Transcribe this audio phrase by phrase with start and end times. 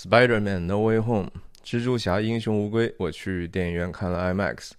[0.00, 1.28] Spider-Man No Way Home，
[1.64, 4.70] 蜘蛛侠英雄无归，我去电影院看了 IMAX，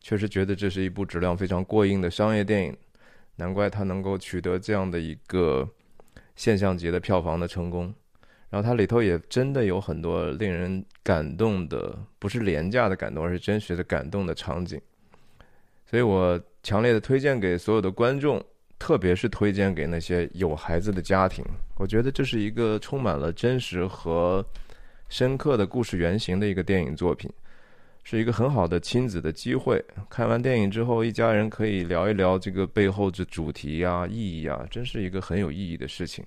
[0.00, 2.76] 确实觉得这是一部质量非常过硬的商业电影，
[3.34, 5.68] 难怪它能够取得这样的一个
[6.36, 7.92] 现象级的票房的成功。
[8.48, 14.80] 然后它里头也真的有很多令人感动的，不是廉价的感动，而是真实的感动的场景，
[15.84, 18.40] 所以我强烈的推荐给所有的观众。
[18.78, 21.44] 特别是推荐给那些有孩子的家庭，
[21.76, 24.44] 我觉得这是一个充满了真实和
[25.08, 27.30] 深刻的故事原型的一个电影作品，
[28.04, 29.82] 是一个很好的亲子的机会。
[30.10, 36.24] 看完电影之后，一家人可以聊一聊这个背后的主题啊、意义啊，真是一个很有意义的事情。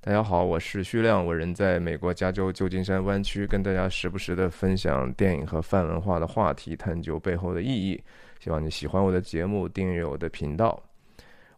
[0.00, 8.02] 大家好，我是徐亮，我人在美国加州旧金山湾区，跟大家时不时的分享电影和泛文化的话题，探究背后的意义。
[8.38, 10.82] 希望你喜欢我的节目，订阅我的频道。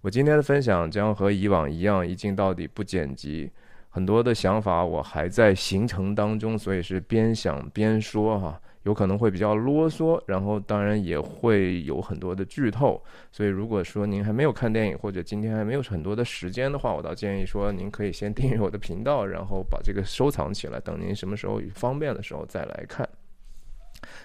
[0.03, 3.49] 我今天的分享将和以往一样一镜到底不剪辑，
[3.89, 23.09] 很多的想法我还在形成当中，所以是边想边说哈，有可能会比较啰嗦，然后当然也会有很多的剧透，所以如果说您还没有看电影或者今天还没有很多的时间的话，我倒建议说您可以先订阅我的频道，然后把这个收藏起来，等您什么时候方便的时候再来看。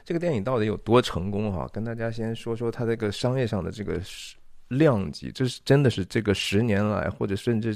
[0.04, 1.70] 这个电影到底有多成功哈？
[1.72, 4.02] 跟大家先说说它这个商业上的这个。
[4.68, 7.76] 量级，这是真的是这个十年来，或者甚至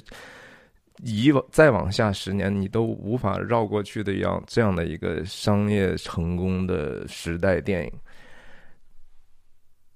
[1.03, 7.91] 以往再往下十年，你都无法绕过去的样这样的一个商业成功的时代电影。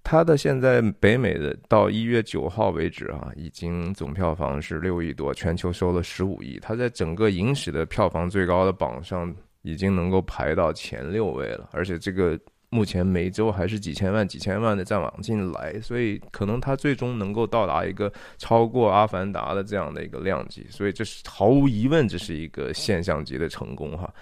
[0.04, 6.60] 它的现在北美的到一月九号为止啊，已经总票房是六亿多，全球收了十五亿。
[6.62, 12.40] 它在整个影史的票房最高的榜上，已经能够排到前六位了，而且这个。
[12.76, 24.14] 目前每周还是几千万、几千万的在往进来，所以可能它最终能够到达一个超过《阿凡达》的这样的一个量级，所以这是毫无疑问，这是一个现象级的成功哈。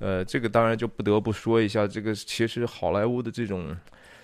[0.00, 3.76] 呃，这个当然就不得不说一下，这个其实好莱坞的这种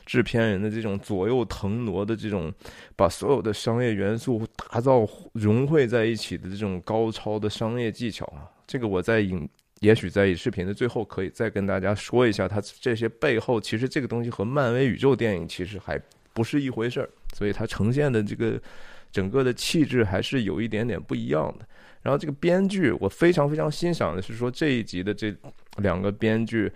[0.05, 2.53] 制片人的这种左右腾挪的这种，
[2.97, 9.49] 把所有的商业元素打造融汇在一起的这种高超的商业技巧啊，这个我在影。
[9.81, 16.01] 也许在视频的最后，可以再跟大家说一下，它这些背后其实这个东西和漫威宇宙电影其实还
[16.33, 18.61] 不是一回事儿，所以它呈现的这个
[19.13, 21.67] 整个的气质还是有一点点不一样的。
[22.03, 25.33] 然后这个编剧，我非常非常欣赏的是说这一集的这
[25.77, 26.73] 两个编剧，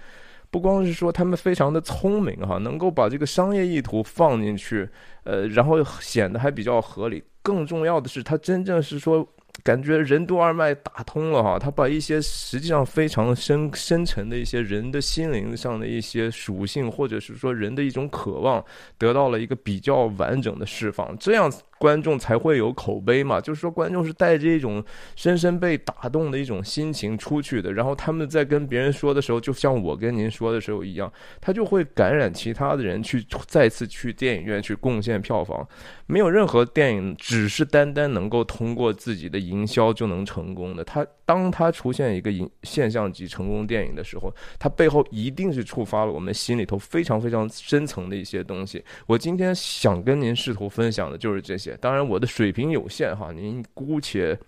[0.50, 4.88] 不光是说他们非常的聪明哈，能够把这个商业意图放进去，
[5.24, 7.22] 呃，然后显得还比较合理。
[7.42, 9.28] 更重要的是，他真正是说。
[9.62, 18.64] 感觉任督二脉打通了哈，他把一些实际上非常深深沉的一些人的心灵上的一些属性，或者是说人的一种渴望，
[18.98, 21.52] 得到了一个比较完整的释放，这样。
[21.82, 24.80] 观众才会有口碑嘛，就是说观众是带着一种
[25.16, 35.66] 深深被打动的一种心情出去的，然后他们在跟别人说的时候，就像我跟您说的时候一样，他就会感染其他的人去再次去电影院去贡献票房。
[36.06, 48.84] 没有任何电影只是单单能够通过自己的营销就能成功的，他当他出现一个影现象级成功电影的时候，它背后一定是触发了我们心里头非常非常深层的一些东西。
[49.08, 51.71] 我今天想跟您试图分享的就是这些。
[51.80, 54.38] 当然，我的水平有限哈，您姑且，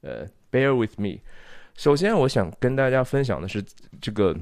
[0.00, 1.18] 呃，bear with me。
[1.74, 3.64] 首先，我想跟大家分享的是
[4.00, 4.34] 这个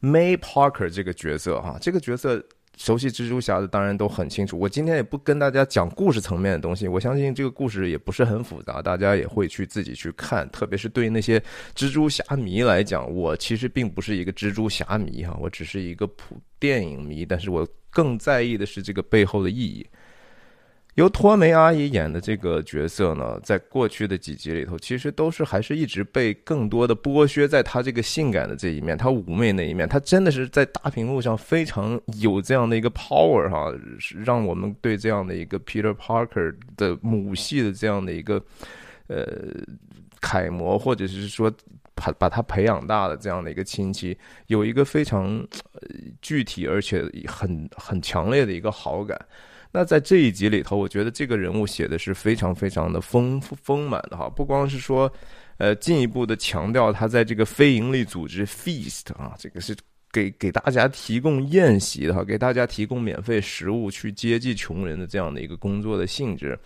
[0.00, 2.44] May Parker 这个角色哈，这个角色
[2.76, 4.58] 熟悉蜘蛛侠的当然都很清楚。
[4.58, 10.48] 我今天也不跟大家讲故事层面的东西，我相信这个故事也不是很复杂，大家也会去自己去看。
[10.50, 11.40] 特别是对那些
[11.74, 19.86] 蜘蛛侠迷来讲，我其实并不是一个蜘蛛侠迷哈，我只是一个普电影迷，但是我更在意的是这个背后的意义。
[20.96, 33.70] 由托梅阿姨演的这个角色呢，在过去的几集里头，其实都是还是一直被更多的剥削，在她这个性感的这一面，她妩媚那一面，她真的是在大屏幕上非常有这样的一个 power 哈，
[34.24, 38.42] 让我们对这样的一个 Peter Parker 的母系的这样的一个
[39.08, 39.26] 呃
[40.22, 41.52] 楷模，或者是说
[41.94, 44.16] 把把他培养大的这样的一个亲戚，
[44.46, 45.46] 有一个非常
[46.22, 49.18] 具体而且很很强烈的一个好感。
[49.76, 55.12] 那在这一集里头，我觉得这个人物写的是非常非常的丰丰满的哈，不光是说，
[55.58, 59.76] 呃，进一步的强调他在这个非营利组织 Feast 啊，这个是
[60.10, 66.58] 给给大家提供宴席的哈，给大家提供免费食物去接济穷人的这样的一个工作的性质，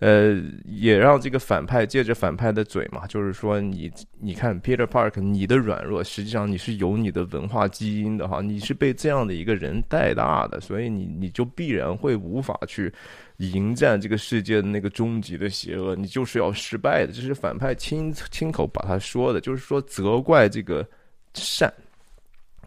[0.00, 12.92] 呃，也让这个反派借着反派的嘴嘛，就是说你你看 Peter Park，你的软弱实际上你是有你的文化基因的哈，你是被这样的一个人带大的，所以你你就必然会无法去
[13.38, 17.12] 迎战这个世界的那个终极的邪恶，你就是要失败的。
[17.12, 20.86] 这是反派亲亲口把他说的，就是说责怪这个
[21.34, 21.72] 善。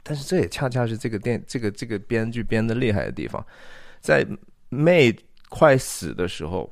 [0.01, 3.45] 但是这也恰恰是这个电这个这个编剧编的厉害的地方，
[3.99, 4.25] 在
[4.71, 5.15] May
[5.49, 6.71] 快死的时候。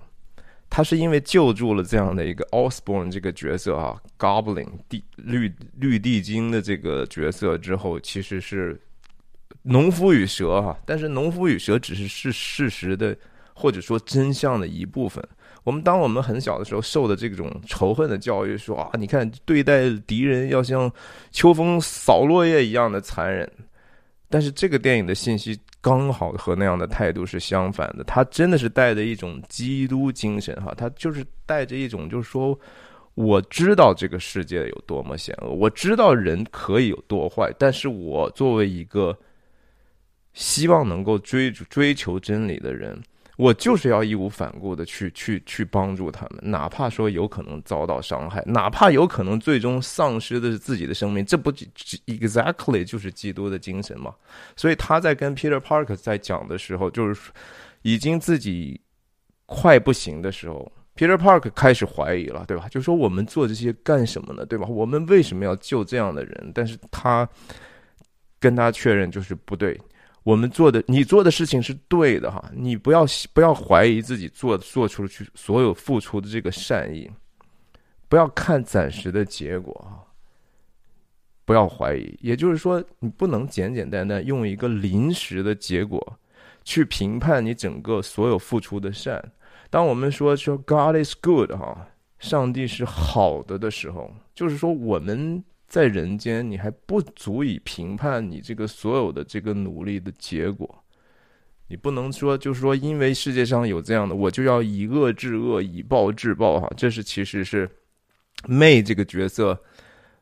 [0.75, 5.49] 他是因为救助了这样的一个 Osborne 这个角色啊，Goblin 地绿
[5.79, 8.77] 绿地精的这个角色之后，其实是
[9.61, 13.15] 农夫与蛇哈，但是农夫与蛇只是是事实的
[13.53, 15.25] 或者说真相的一部分。
[15.63, 20.91] 我们当我们很小的时候受的这种仇恨的教育，说啊，你看对待敌人要像
[21.31, 23.49] 秋风扫落叶一样的残忍，
[24.27, 25.57] 但是这个电影的信息。
[25.85, 32.59] 刚好和那样的态度是相反的，他真的是带着一种基督精神哈，他就是带着一种就是说，
[33.13, 39.15] 我知道这个世界有多么险恶，我知道人可以有多坏，但是我作为一个
[40.33, 42.99] 希望能够追追求真理的人。
[43.37, 54.15] 我就是要义无反顾的去去去帮助他们，哪怕说有可能遭到伤害，哪怕有可能最终丧失的是自己的生命，这不 exactly 就是基督的精神吗？
[54.55, 57.31] 所以他在跟 Peter Parker 在讲的时候，就是
[57.81, 58.79] 已经自己
[59.45, 62.67] 快不行的时候，Peter Park 开始怀疑了，对吧？
[62.69, 64.45] 就说我们做这些干什么呢？
[64.45, 64.65] 对吧？
[64.67, 66.51] 我们为什么要救这样的人？
[66.53, 67.27] 但是他
[68.39, 69.77] 跟他确认就是不对。
[70.25, 77.07] 我们做的，你做的事情是对的哈，你不要不要怀疑自己做做出去所有付出的这个善意，
[78.09, 80.01] 不要看暂时的结果啊，
[81.45, 82.17] 不要怀疑。
[82.21, 86.19] 也就是说，你不能简简单单用一个临时的结果
[86.63, 89.23] 去评判你整个所有付出的善。
[89.69, 91.87] 当我们说说 God is good 哈，
[92.17, 95.43] 上帝是好的的时候，就是说我们。
[95.67, 100.83] 在人间，你还不足以评判你这个所有的这个努力的结果。
[101.67, 107.67] 你不能说，就是说，因为世界上有这样的，我就要以恶制恶，以暴制暴，哈，这是其实是
[108.47, 109.59] 妹这个角色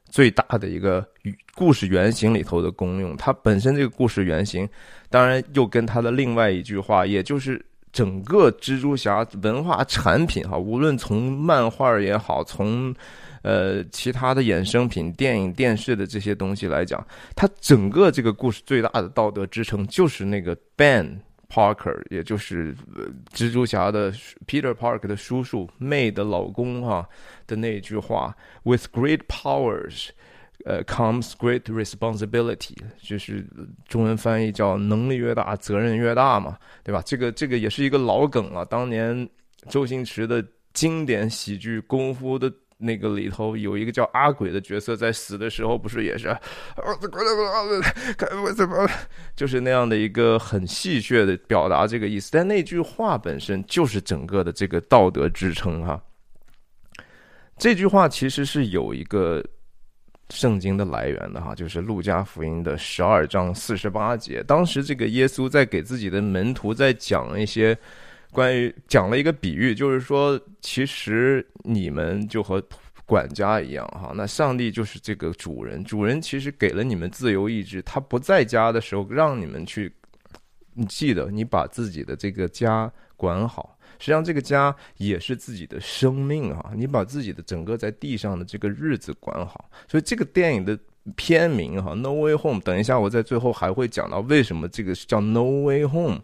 [0.05, 1.05] 最大的一个
[1.53, 3.17] 故事原型里头的功用。
[3.17, 4.67] 它本身这个故事原型，
[5.09, 12.95] 当然又跟他的另外一句话，也就是整个蜘蛛侠文化产品，哈，无论从漫画也好，从
[13.43, 17.05] 呃，其他的衍生品、电影、电视的这些东西来讲，
[17.35, 21.19] 它整个这个故事最大的道德支撑就是那个 Ben
[21.49, 22.73] Parker，也就是
[23.33, 24.13] 蜘蛛侠的
[24.47, 27.05] Peter Parker 的叔叔 May 的老公哈
[27.45, 30.07] 的那句话：“With great powers，
[30.63, 33.45] 呃，comes great responsibility。”就是
[33.89, 37.03] 中文翻译叫“能力越大，责任越大”嘛，对吧？
[37.05, 38.63] 这个这个也是一个老梗了。
[38.63, 39.29] 当年
[39.67, 40.41] 周星驰的
[40.71, 42.49] 经典喜剧《功夫》的。
[42.77, 46.35] 那个里头有一个叫阿鬼的角色，在死的时候不是也是，
[49.35, 52.29] 就是那样的一个很戏谑的表达这个意思？
[52.31, 56.01] 但那句话本身就是整个的这个道德支撑哈。
[57.57, 59.43] 这句话其实是有一个
[60.29, 64.43] 圣经的来源的哈，就是路加福音的十二章四十八节。
[64.43, 67.77] 当时这个耶稣在给自己的门徒在讲一些。
[68.33, 72.61] 关于讲了一个比喻，就是说，其实你们就和
[73.05, 79.93] 管家一样，哈，那上帝就是这个主人，主人其实给了你们自由意志，他不在家的时候，让你们去，
[80.73, 90.77] 你记得，你把自己的这个家管好，实际上这个家也是自己的生命哈，你把自己的整个在地上的这个日子管好，所以这个电影的
[91.15, 96.21] 片名哈，No Way Home，等一下我在最后还会讲到为什么这个叫 No Way Home。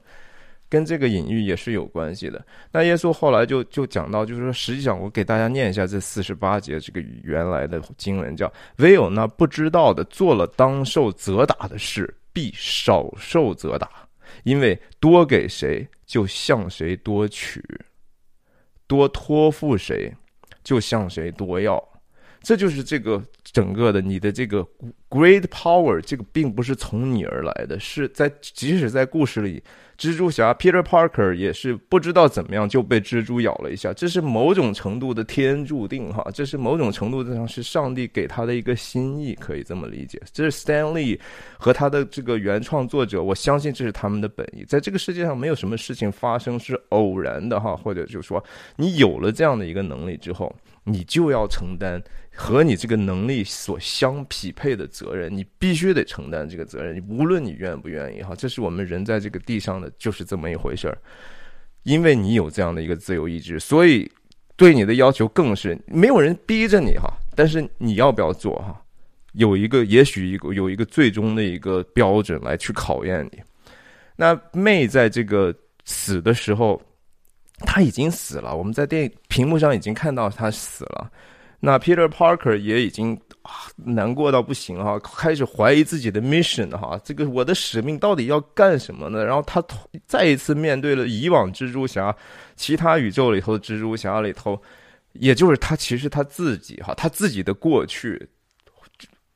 [0.69, 2.45] 跟这个隐喻也是有关系的。
[2.71, 13.89] 那耶稣后来就就讲到，就是说，实际上我给大家念一下这四十八节这个原来的经文，叫唯有那不知道的做了当受责打的事，必少受责打，
[14.43, 17.59] 因为多给谁，就向谁多取；
[18.85, 20.13] 多托付谁，
[20.63, 21.83] 就向谁多要。
[22.41, 24.65] 这就是这个整个的你的这个
[25.09, 29.61] great power，这个并不是从你而来的，是在即使在故事里。
[29.97, 40.17] 蜘蛛侠 Peter Parker 也是不知道怎么样就被蜘蛛咬了一下，这是某种程度的天注定哈，这是某种程度上是上帝给他的一个心意，可以这么理解。
[40.31, 41.19] 这是 Stanley
[41.57, 44.63] 和他的这个原创作者，我相信这是他们的本意。
[44.63, 48.41] 在这个世界上，没有什么事情发生是偶然的哈，或者就是说，
[48.77, 50.55] 你有了这样的一个能力之后，
[50.91, 52.01] 你就要承担。
[52.41, 57.03] 和你这个能力所相匹配的责任，你必须得承担这个责任。
[57.09, 60.97] 无论你愿不愿意哈，这是我们人在这个地上的就是这么一回事儿。
[61.83, 64.09] 因为你有这样的一个自由意志，所以
[64.55, 68.81] 对你的要求更是没有人逼着你哈，但是你要不要做哈？
[69.33, 73.39] 有一个也许一个有一个最终的一个标准来去考验你。
[74.15, 75.53] 那妹在这个
[75.83, 76.81] 死的时候，
[77.65, 81.11] 他已经死了，我们在电影屏幕上已经看到他死了。
[81.61, 83.19] 那 Peter Parker 也已经
[83.75, 89.25] 难过到不行哈，开始怀疑自己的 mission 哈，这个我的使命到底要干什么呢？
[89.25, 89.61] 然后他
[90.07, 92.15] 再一次面对了以往蜘蛛侠，
[92.55, 94.57] 其他宇宙里头的蜘蛛侠里头，
[95.11, 98.25] 也就是他其实他自己哈，他自己的过去，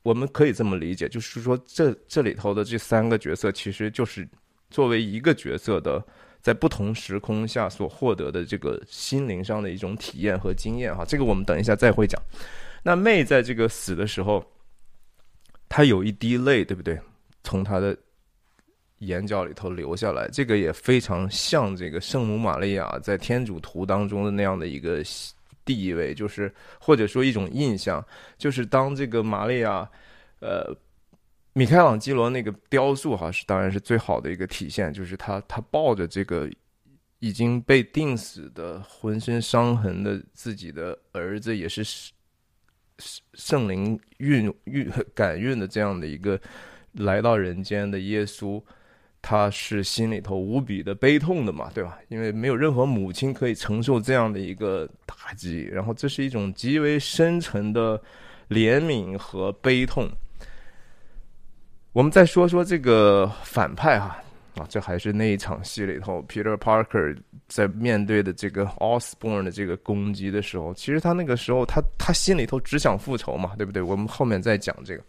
[0.02, 4.26] 我们可以这么理解，就是说这这里头的这三个角色，其实就是
[4.70, 6.02] 作为一个角色的。
[6.44, 12.20] 在不同时空下所获得的这个心灵上的一种体验和经验，哈，这个我们等一下再会讲。
[12.82, 14.44] 那妹在这个死的时候，
[15.70, 17.00] 她有一滴泪，对不对？
[17.44, 17.96] 从她的
[18.98, 25.02] 眼角里头流下来，这个也非常像这个圣母玛利亚在天主图当中的那样的一个
[25.64, 29.88] 地位，就是或者说一种印象，就是当这个玛利亚，
[30.40, 30.76] 呃。
[31.56, 36.50] 米开朗基罗那个雕塑哈是当然是最好的一个体现，就是他他抱着这个
[37.20, 42.12] 已经被钉死的浑身伤痕的自己的儿子，也是圣
[43.34, 46.38] 圣灵运运感孕的这样的一个
[46.92, 48.60] 来到人间的耶稣，
[49.22, 51.96] 他是心里头无比的悲痛的嘛，对吧？
[52.08, 57.96] 因为没有任何母亲可以承受这样的一个打击，然后这是一种极为深沉的
[58.48, 60.10] 怜悯和悲痛。
[61.94, 64.18] 我们再说说这个反派哈
[64.56, 73.80] 啊，这还是那一场戏里头，Peter Parker 在面对的这个 Osborne 的这个攻击的时候，其实他那个时候他他心里头只想复仇嘛，对不对？
[73.80, 75.04] 我们后面再讲这个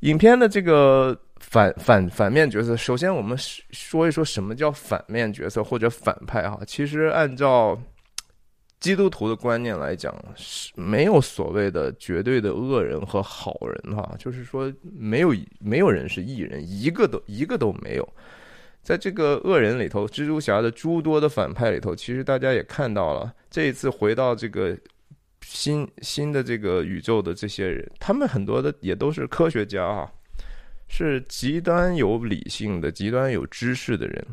[0.00, 2.76] 影片的这个反反反面角色。
[2.76, 6.60] 首先，我们说一说什么叫反面角色或者反派哈。
[6.64, 7.76] 其实按照
[8.78, 18.08] 基督徒的观念来讲，是没有所谓的绝对的恶人和好人哈，就是说没有没有人是异人，一个都一个都没有。
[18.82, 24.76] 在这个恶人里头，蜘蛛侠的诸多的反派里头，其实大家也看到了，这一次回到这个
[25.40, 30.12] 新新的这个宇宙的这些人，他们很多的也都是科学家哈，
[30.86, 34.26] 是极端有理性的、极端有知识的人，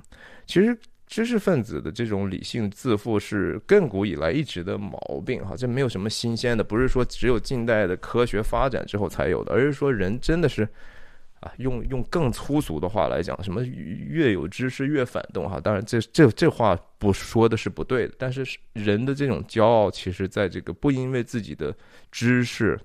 [0.45, 0.77] 其实。
[1.13, 10.67] 知识分子的这种理性自负是亘古以来一直的毛病，哈，这没有什么新鲜的，不是说只有近代的科学发展之后才有的，而是说人真的是，
[11.41, 18.43] 啊，用用更粗俗的话来讲，什么越有知识越反动，哈，当然这这这话不说的是不对的，但是
[18.73, 21.71] 人的这种骄傲，其实在这个不因为自己的
[22.11, 22.75] 知识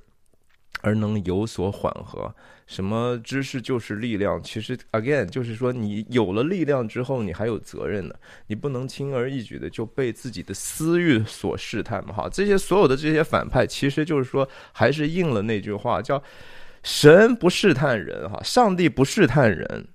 [0.82, 2.34] 而能有所缓和。
[2.66, 4.38] 什么知识就是力量？
[4.42, 8.14] 其实，again，就是说，你有了力量之后，你还有责任呢。
[8.48, 12.12] 你不能轻而易举的就被自己的私欲所试探嘛？
[12.12, 16.22] 哈，这些所有的这些反派，其实就是说，还是应了那句话，叫
[16.84, 19.86] “神不试探人，哈，上帝不试探人。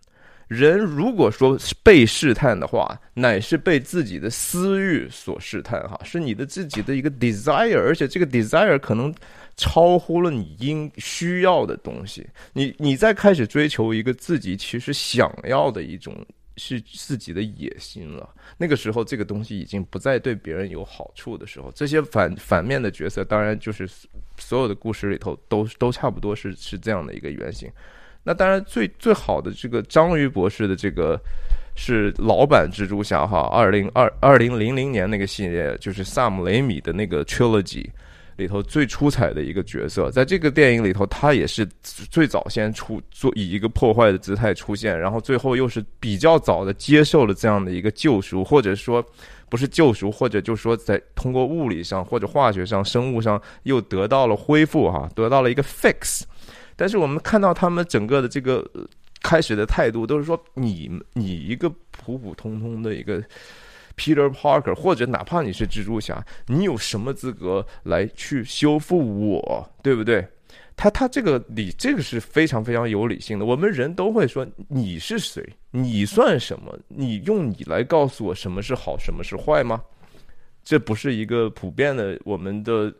[0.47, 9.13] 人如果说被试探的话，乃是被自己的私欲所试探，哈，是你的自己的一个 desire，而且这个 desire 可能。”
[9.55, 16.25] 超乎了你应需要的东西，你你再开始追求一个自己其实想要的一种
[16.57, 18.27] 是自己的野心了。
[18.57, 23.87] 那个时候，这个东西已经不再对别人有好处的时候，这些反反面的角色，当然就是
[24.37, 27.71] 所有的故事里头都都差不多是是这样的一个原型。
[28.23, 31.19] 那当然最最好的这个章鱼博士的这个
[31.75, 37.85] 是老版蜘蛛侠哈，二零二二零零零年那个系列就是萨姆雷米的那个 trilogy。
[38.35, 49.05] 里头最出彩的一个角色，在这个电影里头，他也是最早先出做以一个破坏的姿态出现，然后最后又是比较早的接受了这样的一个救赎，或者说
[49.49, 56.21] 不是救赎，或者就说在通过物理上或者化学上、生物上又得到了恢复，哈，得到了一个 fix。
[56.75, 58.67] 但是我们看到他们整个的这个
[59.21, 63.23] 开始的态度，都是说你你一个普普通通的一个。
[63.95, 70.27] Peter Parker，或者哪怕你是蜘蛛侠，你有什么资格来去修复我，对不对？
[70.75, 73.45] 他他这个理，这个是非常非常有理性的。
[73.45, 76.77] 我们人都会说你是谁，你算什么？
[76.87, 79.81] 你用你来告诉我什么是好，什么是坏吗？
[80.63, 82.91] 这不是一个普遍的我们的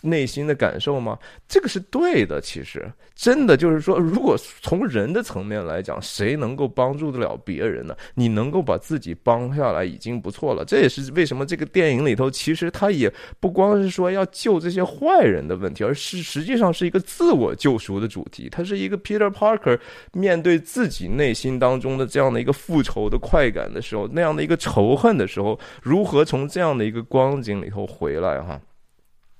[0.00, 1.18] 内心的感受吗？
[1.46, 2.40] 这个是对的。
[2.40, 7.94] 其实，真的就是说，如果从人的层面来讲，谁能够帮助得了别人呢？
[8.14, 10.64] 你能够把自己帮下来已经不错了。
[10.64, 18.48] 这也是为什么这个电影里头，其实他也不光是说要救这些坏人的问题，而是实际上是一个自我救赎的主题。
[18.50, 19.78] 它是一个 Peter Parker
[20.12, 28.40] 面对自己内心当中的这样的一个复仇的快感的时候，那样的一个仇恨的时候，如何从这样的一个光景里头回来？
[28.40, 28.60] 哈。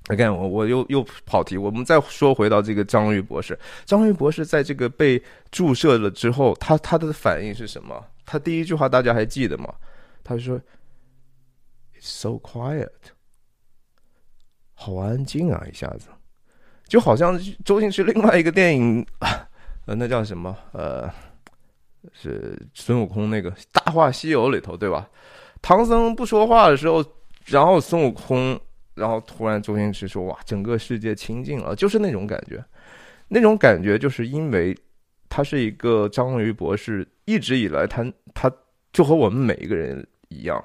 [0.09, 1.57] again，我我又又跑题。
[1.57, 3.59] 我们再说回到这个章鱼博士。
[3.85, 8.05] 章鱼博士在这个被注射了之后，他他的反应是什么？
[8.25, 9.73] 他第一句话大家还记得吗？
[10.25, 10.59] 他说
[11.99, 12.89] ：“It's so quiet，
[14.75, 15.65] 好安静啊！
[15.71, 16.09] 一下子，
[16.87, 19.07] 就好像周星驰另外一个电影，
[19.87, 20.57] 呃，那叫什么？
[20.73, 21.11] 呃，
[22.13, 25.09] 是孙悟空那个《大话西游》里头，对吧？
[25.61, 27.05] 唐僧不说话的时候，
[27.47, 28.59] 然后孙悟空。”
[28.95, 32.63] 然后突然，周星驰说：“哇，整个世界清静了，就是那种感觉。
[33.29, 34.77] 那种感觉，就是因为
[35.29, 38.53] 他是一个章鱼博士，一直以来，他他
[38.93, 40.63] 就和我们每一个人一样，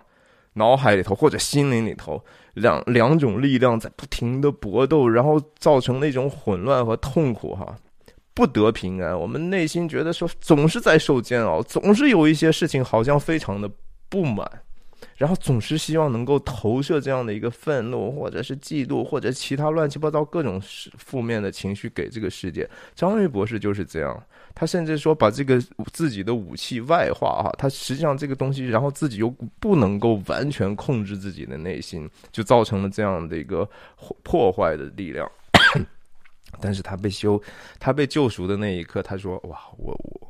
[0.54, 2.22] 脑海里头或者心灵里头
[2.56, 7.74] 两两种力量在不停的搏斗，然后造成那种混乱和痛苦，哈，
[8.34, 9.18] 不得平安。
[9.18, 13.72] 我们内心觉得说，总是在受煎熬，总是有一些事情好像非常的
[14.10, 14.46] 不满。”
[15.18, 20.62] 然后总是希望能够投射这样的一个愤怒，或者是嫉妒，或者其他乱七八糟各种
[20.98, 22.70] 负面的情绪给这个世界。
[22.94, 25.60] 张瑞博士就是这样，他甚至说把这个
[25.92, 29.28] 自己的武器外化哈，他实际上这个东西，然后自己又
[29.60, 33.68] 不能够完全控制自己的内心，就造成了这样的一个
[34.24, 35.28] 破坏的力量。
[36.62, 37.42] 但是他被修，
[37.80, 40.28] 他被救赎的那一刻，他说：“哇，我我。”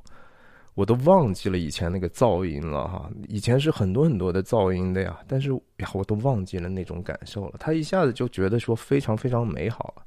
[0.78, 7.56] 我都忘记了以前那个噪音了哈，以前是很多很多的噪音的呀，但是呀，我都忘记了那种感受了。
[7.58, 10.04] 他一下子就觉得说非常非常美好了，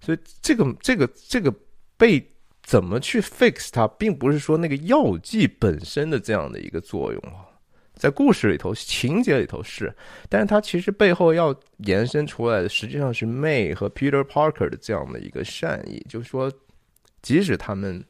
[0.00, 1.54] 所以这个这个这个
[1.96, 2.32] 被
[2.64, 7.46] 怎么去 fix 它，并不是说那个药剂本身的这样的一个作用啊，
[7.94, 9.94] 在故事里头情节里头是，
[10.28, 11.54] 但是它其实背后要
[11.86, 16.52] 延伸出来的实际上是 May 和 Peter Parker 的这样的一个善意，就是说，
[17.22, 18.04] 即使他们。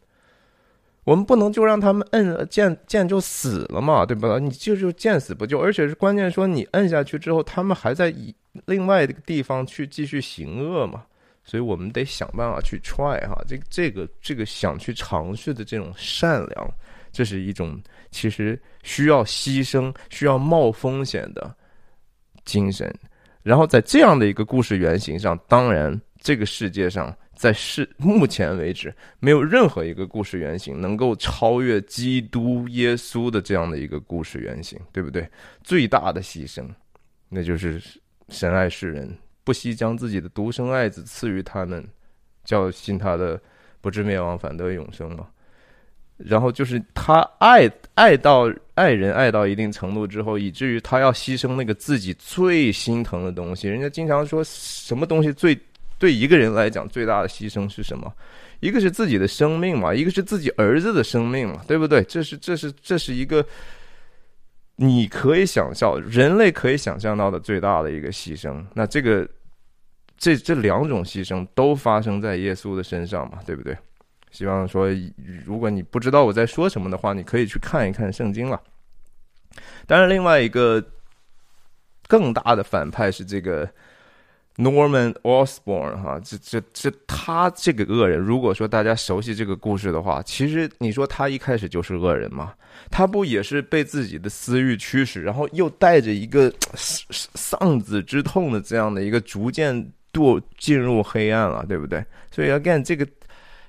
[1.08, 4.38] 我们不能就让他们摁键键就死了嘛，对吧？
[4.38, 8.34] 你就就见死不救，而且是关键说你摁下去之后，他们还在以
[8.66, 11.02] 另外一个地方去继续行恶嘛，
[11.44, 16.70] 所以我们得想办法去 try 哈，这这个这个想去尝试的这种善良，
[17.10, 21.50] 这是一种其实需要牺牲、需要冒风险的
[22.44, 22.94] 精神。
[23.42, 27.16] 然后在这样的一个故事原型上，当然这个世界上。
[27.38, 35.24] 在世目前为止，没有任何一个故事原型能够超越基督耶稣的这样的一个故事原型，对不对？
[35.62, 36.68] 最大的牺牲，
[37.28, 37.80] 那就是
[38.28, 41.86] 神爱世人，不惜将自己的独生爱子赐予他们，
[42.44, 43.40] 叫信他的
[43.80, 45.28] 不至灭亡，反得永生嘛。
[46.16, 53.68] 然后就是他爱爱到爱人爱到一定程度之后，以至于他要牺牲那个自己最心疼的东西。
[53.68, 55.56] 人家经常说什么东西最。
[55.98, 58.12] 对一个人来讲，最大的牺牲是什么？
[58.60, 62.02] 一个是自己的生命嘛，一个是自己儿子的生命嘛，对不对？
[62.04, 63.44] 这是这是这是一个
[64.76, 68.64] 你可以想象，人类可以想象到的最大的一个牺牲。
[68.74, 69.28] 那这个
[70.16, 73.76] 这这两种牺牲都发生在耶稣的身上嘛，对不对？
[74.30, 74.88] 希望说，
[75.44, 78.60] 如果你不知道我在说什么的话，你可以去看一看圣经了。
[79.86, 80.84] 当然，另外一个
[82.06, 83.68] 更大的反派是这个。
[84.58, 92.52] Norman Osborn 哈，这这这他这个恶人，如果说大家熟悉这个故事的话，其实你说他一开始就是恶人吗？
[92.90, 99.72] 他不也是被自己的私欲驱使，然后又带着一个丧子之痛的这样的一个逐渐
[100.12, 102.04] 堕进入黑暗了，对不对？
[102.32, 103.06] 所以 again 这个，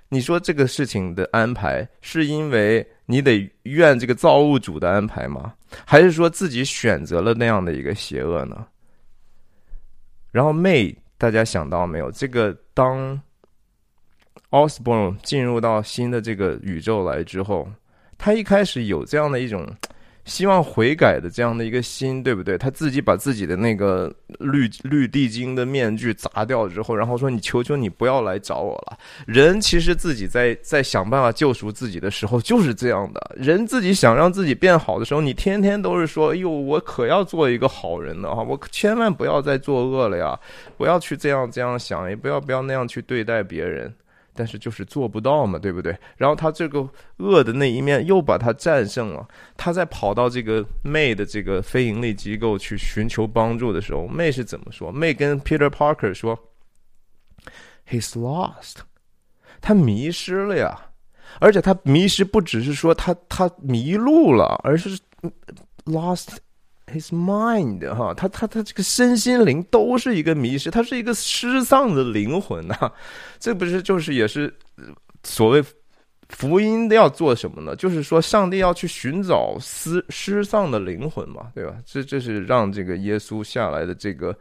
[0.10, 5.54] 你说这个事情的安排，是因为你得怨这个造物主的安排吗？
[5.86, 8.66] 还是说自己选择了那样的一个邪恶呢？
[10.32, 12.12] 然后，May，大家想到没有？
[12.12, 13.22] 这个当
[14.52, 17.68] Osborne 进入到新的这个宇宙来之后，
[18.18, 19.68] 他一开始有这样的一种。
[20.30, 22.58] 希望悔改的这样的一个心，对不对？
[22.58, 33.36] 他自己把自己的那个绿绿地精的面具砸掉之后，然后说：“你求求你不要来找我了。”人其实自己在在想办法救赎自己的时候就是这样的。
[33.36, 38.44] 人自己想让自己变好的时候，你天天都是说：“哎呦，我可要做一个好人了哈！
[38.44, 40.40] 我千万不要再作恶了呀！
[40.78, 43.92] 不要去这样这样想，也不要不要那样去对待别人。”
[44.40, 45.94] 但是就是做不到嘛，对不对？
[46.16, 49.28] 然后他这个恶的那一面又把他战胜了。
[49.58, 56.40] 他在跑到这个 May 的这个非盈利机构去寻求帮助的时候，May 是怎么说？May 跟 Peter Parker 说
[57.92, 58.76] ：“he's lost，
[59.60, 60.86] 他迷失了呀。
[61.42, 64.98] 而且他迷失不只是说他他迷路了，而是
[65.84, 66.38] lost
[66.90, 72.92] his mind 哈，他他他这个身心灵都是一个迷失，他是一个失丧的灵魂呐。
[73.40, 74.54] 这不是就是也是
[75.24, 75.64] 所谓
[76.30, 77.76] 福音要做什么呢？
[77.76, 81.76] 就是说上帝要去寻找失失丧的灵魂嘛，对吧？
[81.86, 84.38] 这这是让这个耶稣下来的这个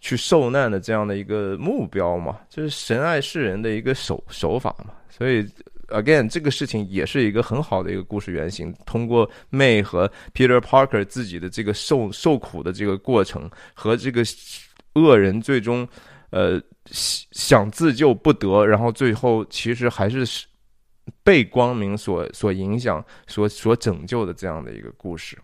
[0.00, 5.46] 去受难的这样的一个目标嘛，就是神爱世人的一个手手法嘛，所以。
[5.88, 8.74] Again，这个事情也是一个很好的一个故事原型。
[8.84, 14.22] 通过 May 和 Peter Parker 自己的这个受受苦的这个过程，和这个
[14.94, 15.86] 恶人最终
[16.30, 20.46] 呃想自救不得，然后最后其实还是
[21.22, 25.38] 被光明所所影响、所所拯救的这样的一个故事。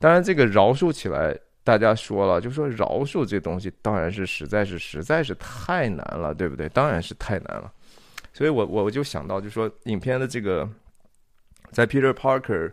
[0.00, 6.68] 当然，这个饶恕起来，大家说了，就说饶恕这东西，当然是实在是实在是太难了，对不对？
[6.70, 7.72] 当然是太难了。
[8.40, 10.66] 所以我我我就想到，就说影片的这个，
[11.72, 12.72] 在 Peter Parker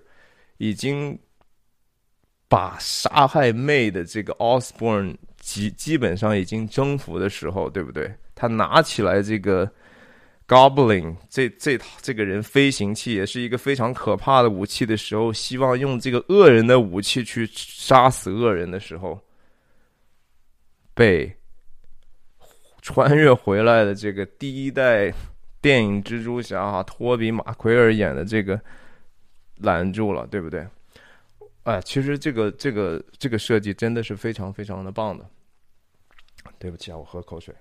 [0.60, 1.20] 已经
[2.48, 8.10] 把杀害 May 的这个 Osborne 基基本上已经征服的时候，对不对？
[8.34, 9.70] 他拿起来这个
[10.48, 19.20] Goblin 这这套这个人飞行器，也是一个非常可怕的武器的时候，希望用这个恶人的武器去杀死恶人的时候，
[20.94, 21.36] 被
[22.82, 25.14] 穿越回来的这个第一代。
[25.62, 28.60] 电影蜘蛛侠哈，托比马奎尔演的这个
[29.58, 30.68] 拦住了，对不对？
[31.64, 35.30] 哎，其实这个这个这个设计真的是非常非常的棒的。
[36.58, 37.54] 对不起啊，我喝口水。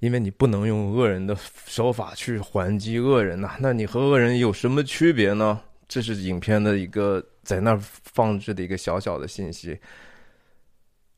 [0.00, 1.34] 因为你不能用恶人的
[1.66, 5.62] 手法去还击恶人呐，那你和恶人有什么区别呢？
[5.88, 9.78] 这是影片的一个在那儿放置的一个小小的信息。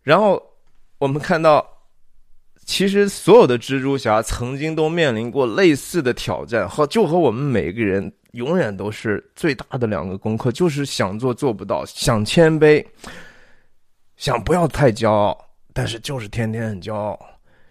[0.08, 0.42] 然后
[0.96, 1.62] 我们看到，
[2.64, 12.82] 其实所有的蜘蛛侠曾经都面临过类似的挑战，和就和我们每个人永远都是最大的两个功课，就是想做做不到，想谦卑，
[14.16, 15.36] 想不要太骄傲，
[15.74, 17.20] 但是就是天天很骄傲，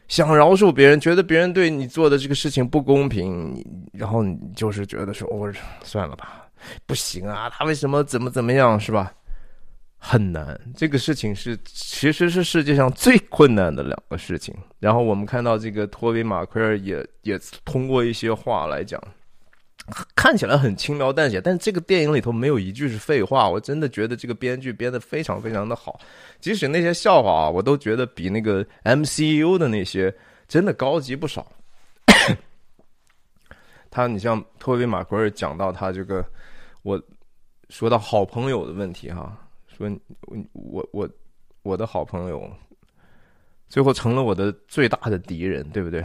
[0.07, 5.51] 想饶恕别人，觉得别人对你做的这个事情不公平，然后你就是觉得说，我
[5.83, 6.47] 算了吧，
[6.85, 9.11] 不行啊，他为什么怎么怎么样，是吧？
[9.99, 14.55] 很难，这个事情是其实是世界上最困难的两个事情。
[14.79, 19.01] 然后我们看到这个托比马奎尔也也通过一些话来讲，
[20.15, 23.49] 看起来很轻描淡写，但这个电影里头没有一句是废话。
[23.49, 25.99] 我真的觉得这个编剧编的非常非常的好，
[26.39, 30.13] 即使那些笑话啊，我都觉得比那个 MCU 的那些
[30.47, 31.51] 真的高级不少。
[33.89, 36.23] 他，你像托比马奎尔讲到他这个，
[36.83, 37.01] 我
[37.69, 39.35] 说到好朋友的问题哈。
[39.77, 39.99] 说
[40.53, 41.07] 我我
[41.61, 42.51] 我的好朋友，
[43.69, 46.03] 最后成了我的最大的敌人，对不对？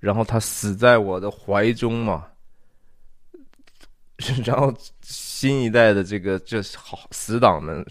[0.00, 2.26] 然后他死在我的怀中嘛。
[4.44, 7.84] 然后新一代的这个这好死党们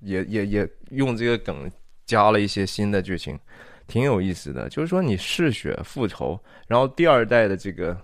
[0.00, 1.70] 也也也用这个梗
[2.04, 3.38] 加了一些新的剧情，
[3.86, 4.68] 挺有意思的。
[4.68, 7.96] 就是说你嗜血复仇，然后第二代的这个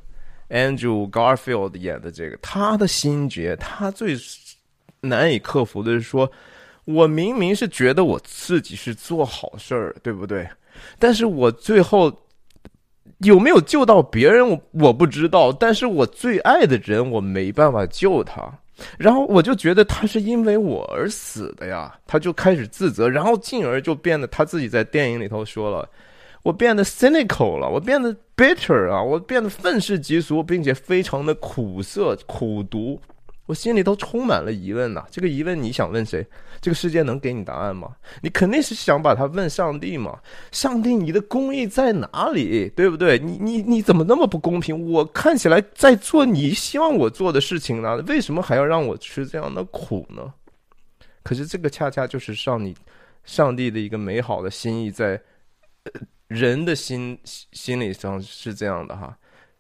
[0.49, 4.17] Andrew Garfield 演的这个他的心结，他最。
[5.09, 6.31] 难以克服的是说，
[6.85, 10.49] 我明明是觉得我自己是做好事儿，对不对？
[10.99, 12.13] 但是我最后
[13.19, 15.51] 有没有救到别人，我我不知道。
[15.53, 18.43] 但是我最爱的人，我没办法救他，
[18.99, 21.99] 然后我就觉得他是因为我而死的呀。
[22.07, 25.89] 他就开始自责，然后进而就变得他自己在电影里头说了，
[26.43, 33.01] 我变得 cynical 了，我变得 bitter 啊，我变得愤世嫉俗，并且非常的苦涩苦毒。
[33.47, 36.27] 我心里都充满了疑问呐，这个疑问你想问谁？
[36.61, 37.95] 这个世界能给你答案吗？
[38.21, 40.19] 你肯定是想把它问上帝嘛？
[40.51, 42.69] 上帝，你的公义在哪里？
[42.71, 43.19] 对不对？
[43.19, 44.91] 你你你怎么那么不公平？
[44.91, 50.33] 我看起来在做你希望我做的事情呢，为什么还要让我吃这样的苦呢？
[51.23, 52.75] 可是这个恰恰就是上你
[53.25, 55.21] 上帝的一个美好的心意，在
[56.27, 59.17] 人的心心理上是这样的哈。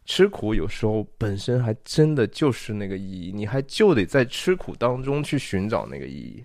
[0.06, 6.44] 吃苦有时候本身还真的就是那个意义，你还就得在吃苦当中去寻找那个意义。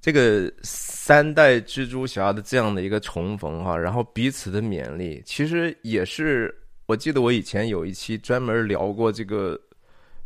[0.00, 6.52] 这个三代蜘蛛侠的这样的一个重逢哈，然后彼此的勉励，其实也是
[6.86, 9.58] 我记得我以前有一期专门聊过这个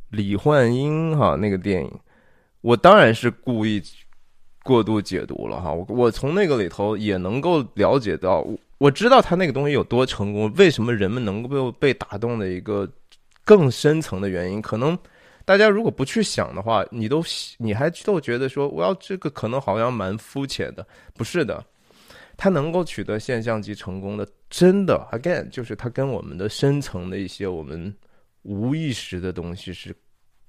[0.09, 2.00] 李焕英哈那个电影，
[2.62, 3.82] 我当然是故意
[4.62, 8.46] 过度解读了哈，我我从那个里头也能够了解到。
[8.78, 12.88] 我知道他那个东西有多成功，为什么人们能够被打动的一个
[13.44, 14.98] 更深层的原因，可能
[15.44, 17.24] 大家如果不去想的话，你都
[17.58, 21.64] 你还都觉得说，我要这个可能好像蛮肤浅的，不是的。
[22.38, 27.94] 他能够取得现象级成功的，真的，again，就是他跟我们的深层的一些我们
[28.42, 29.96] 无意识的东西是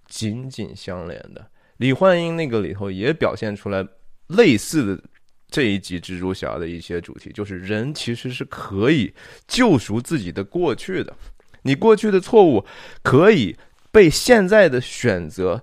[0.07, 1.49] 紧紧相连的。
[1.77, 3.87] 李焕英那个里头也表现出来
[4.27, 5.01] 类似的
[5.49, 9.13] 这一集蜘蛛侠的一些主题，就是人其实是可以
[9.47, 11.13] 救赎自己的过去的，
[11.61, 12.65] 你过去的错误
[13.01, 13.55] 可以
[13.91, 15.61] 被现在的选择。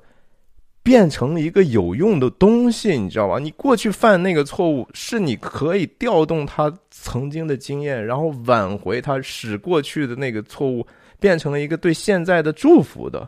[0.83, 3.39] 变成一个有用的东西，你知道吧？
[3.39, 10.87] 你过去犯那个错误，是你可以调动他曾经的经验，然后挽回他，使过去的那个错误
[11.19, 13.27] 变成了一个对现在的祝福的。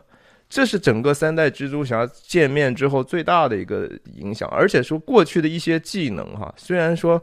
[0.49, 4.47] 这是整个三代蜘蛛侠见面之后最大的一个影响。
[4.49, 7.21] 而且说过去的一些技能，哈，虽然说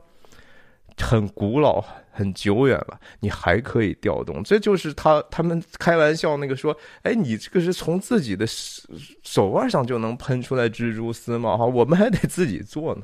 [0.96, 1.84] 很古老。
[2.16, 11.56] 很久远了，你还可以调动，这就是他他们开玩笑那个说，哎，你这个是从自己的手腕上就能喷出来蜘蛛丝吗？
[11.56, 13.02] 哈，我们还得自己做呢，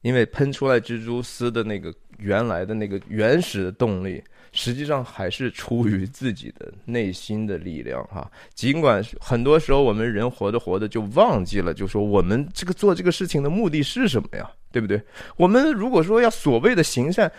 [0.00, 8.30] 因为喷出来蜘蛛丝的那个原来的那个原始的动力，实际上还是出于自己的内心的力量哈。
[8.54, 14.48] 尽管很多时候我们人活着活着就忘记了，就说我们这个做这个事情的目的是什么呀？
[14.70, 15.02] 对不对？
[15.36, 17.30] 我们如果说要所谓的行善，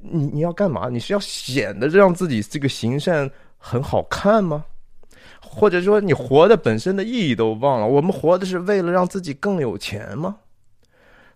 [0.00, 0.88] 你你要干嘛？
[0.88, 4.64] 你是要显得让自己这个行善很好看吗？
[5.40, 7.86] 或者说你活的本身的意义都忘了？
[7.86, 10.36] 我们活的是为了让自己更有钱吗？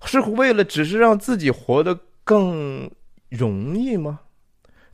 [0.07, 2.91] 是为了只是让自己活得更
[3.31, 4.21] 容易吗？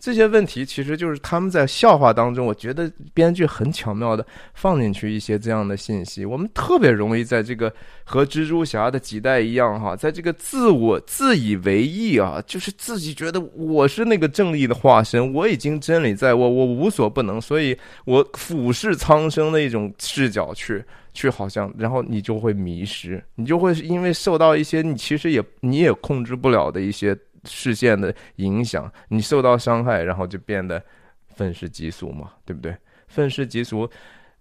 [0.01, 6.25] 这些问题其实就是他们在笑话当中，我觉得编剧很巧妙的放进去一些这样的信息。
[6.25, 7.71] 我们特别容易在这个
[8.05, 20.83] 和蜘蛛侠的几代一样哈，在这个自我自以为意啊，就是自己觉得我是那个正义的化身，我已经真理在我，我无所不能，所以我俯视苍生的一种视角去
[21.13, 27.15] 去，好像然后你就会迷失，你就会因为受到一些你其实也你也控制不了的一些。
[27.45, 30.83] 视线的影响，你受到伤害，然后就变得
[31.35, 32.77] 愤世嫉俗嘛，对不对？
[33.09, 33.91] 愤世嫉俗，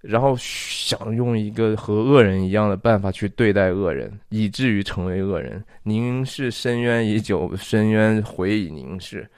[0.01, 5.63] 然后想用一个和恶人一样的办法去对待恶人，以至于成为恶人。
[5.83, 9.29] 凝视深渊已久，深渊回以凝视。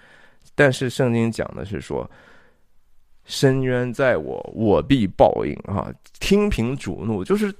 [0.53, 2.09] 但是圣经讲的是说，
[3.23, 5.89] 深渊在我，我必报应啊！
[6.19, 7.53] 听凭主怒，就是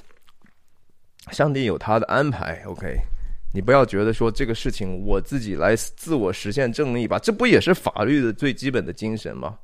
[1.32, 2.62] 上帝有他的安排。
[2.66, 2.98] OK。
[3.54, 9.58] 你不要觉得说这个事情我自己来自我实现正义吧，这不也是法律的最基本的精神吗？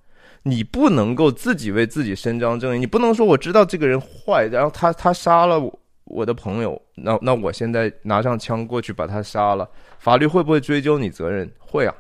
[0.44, 5.62] 你不能够自己为自己伸张正义，你不能说我知道这个人坏，然后他他杀了
[6.06, 9.70] 我的朋友，那那我现在拿上枪过去把他杀了，
[10.00, 11.50] 法律会不会追究你责任？
[11.58, 11.94] 会啊，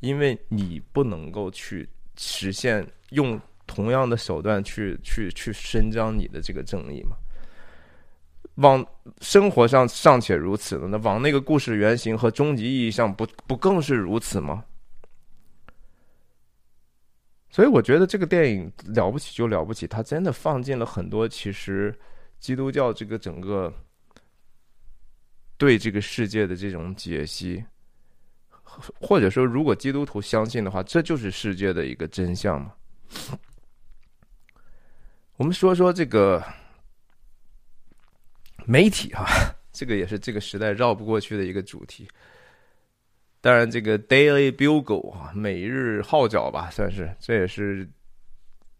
[0.00, 7.16] 因为你不能够去实现用同样的手段去去去伸张你的这个正义嘛。
[8.56, 8.86] 往
[9.20, 14.64] 生活上尚且如此了，那往那个故事原型和终极意义上不不更是如此吗？
[17.50, 21.92] 所以我觉得这个电影了不起就了不起，它真的放进了很多其实
[22.38, 23.72] 基督教这个整个
[25.56, 27.64] 对这个世界的这种解析，
[29.00, 32.72] 或者说如果基督徒相信的话，这就是世界的一个真相嘛。
[35.36, 36.40] 我们说说这个。
[38.66, 39.26] 媒体哈，
[39.72, 42.08] 这个也是这个时代绕不过去的一个主题。
[43.40, 47.86] 当然，这个《Daily Bugle》啊，每日号角吧，算是这也是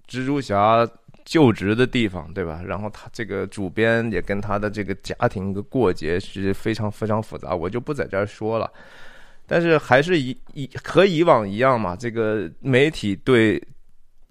[0.08, 0.88] 蜘蛛侠
[1.24, 2.62] 就职的地方，对吧？
[2.66, 8.72] 然后他这个主编也跟他的这个家庭的过节是非常非常复杂，我就不在这儿说了。
[9.46, 13.62] 但是还是以以和以往一样嘛，这个媒体对。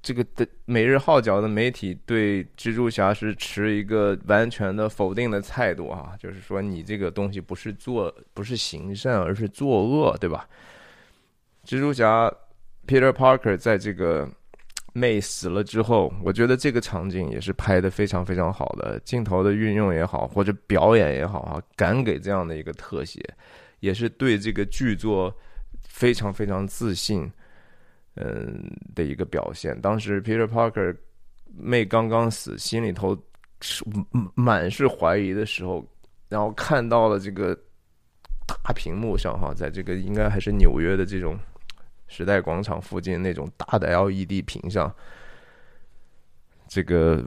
[0.04, 10.46] 这个的每日号角的媒体对蜘蛛侠是持一个完全的否定的态度啊，就是说你这个东西不是做不是行善，而是作恶，对吧？
[11.66, 12.30] 蜘蛛侠
[12.86, 14.30] Peter Parker 在这个
[14.92, 23.24] 妹死了之后，我觉得这个场景也是拍的非常非常好的，镜头的运用也好，或者表演也好啊，敢给这样的一个特写，
[23.80, 25.34] 也是对这个剧作
[25.88, 27.32] 非常非常自信。
[28.16, 29.80] 嗯的一个表现。
[29.82, 30.96] 当时 Peter Parker
[31.46, 33.18] 妹刚刚死，心里头
[33.62, 33.84] 是
[34.36, 35.86] 满是怀疑的时候，
[36.30, 37.58] 然后看到了这个
[38.46, 41.38] 大屏幕上哈，在这个应该还是纽约的这种
[42.08, 44.94] 时代广场附近那种大的 LED 屏上，
[46.68, 47.24] 这个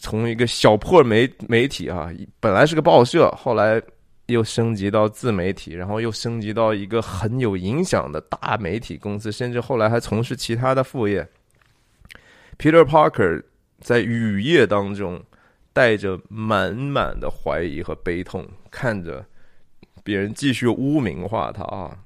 [0.00, 3.82] 从一个小破媒媒体啊，本来是个报社，后来。
[4.28, 11.26] 又升级到自媒体，然后又升级到一个很有影响的大媒体公司，甚至后来还从事其他的副业。
[12.58, 13.42] Peter Parker
[13.80, 15.22] 在雨夜当中，
[15.72, 19.24] 带着满满的怀疑和悲痛，看着
[20.04, 21.98] 别人继续污名化他啊！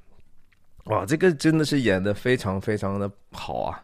[0.85, 3.83] 哇，这个真的是演的非常非常的好啊！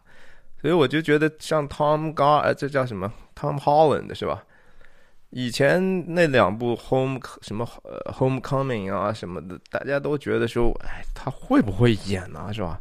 [0.61, 4.43] 所以我就觉得像 Tom Gar，这叫什么 Tom Holland 是吧？
[5.31, 12.51] 以前那两部 Home 什么呃 Homecoming 啊什么的，大家都觉得说，哎，他会不会演呢？
[12.51, 12.79] 是吧？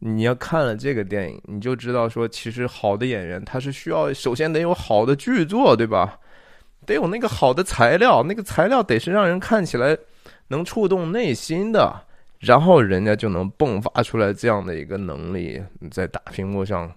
[0.00, 6.18] 你要看了这个电影，你就知道说，其实好的演员他是需要首先得有好的剧作，对吧？
[6.86, 9.96] 得有那个好的材料，那个材料得是让人看起来
[10.48, 12.04] 能触动内心的，
[12.38, 16.92] 然后人家就能迸发出来这样的一个能力，在大屏幕上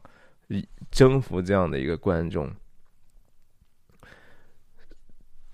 [0.91, 2.49] 征服这样的一个观众。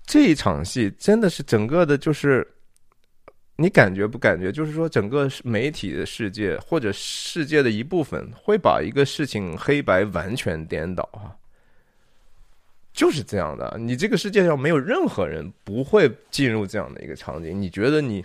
[0.08, 2.44] 这一场戏真的是整个的，就是。
[3.60, 4.52] 你感觉不感觉？
[4.52, 11.34] 就是说，整个媒体的世界或者世界的一部分，会把一个事情黑白完全颠倒啊，
[12.92, 13.76] 就是这样的。
[13.76, 17.60] 你这个世界上没有任何人不会进入这样的一个场景。
[17.60, 18.24] 你觉得你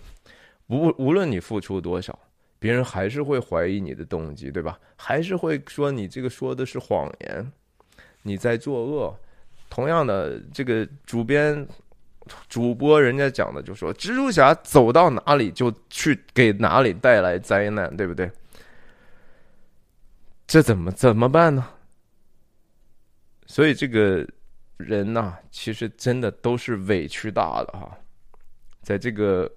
[0.68, 2.20] 无无论你付出多少，
[2.60, 4.80] 别人还是会怀疑你的动机，对吧？
[4.96, 7.52] 还是会说你这个说的是谎言，
[8.22, 9.20] 你在作恶。
[9.74, 11.68] 同样的，这个主编。
[12.48, 18.32] 主播人家讲的就说，蜘蛛侠走到哪里就去给哪里带来灾难，对不对？
[20.48, 21.68] 这怎么怎么办呢？
[23.46, 24.26] 所以这个
[24.78, 27.98] 人呐，其实真的都是委屈大的哈，
[28.82, 29.52] 在这个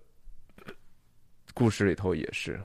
[1.54, 2.60] 故事里头也是，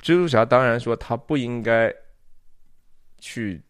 [0.00, 1.94] 蜘蛛侠当然说他不应该
[3.18, 3.62] 去。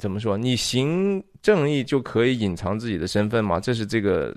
[0.00, 0.34] 怎么说？
[0.34, 3.60] 你行正义就可以隐藏自己的身份吗？
[3.60, 4.34] 这是这个